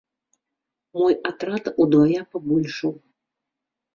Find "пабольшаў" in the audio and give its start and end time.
2.37-2.93